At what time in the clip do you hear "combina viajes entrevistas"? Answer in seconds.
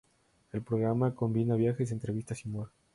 1.13-2.43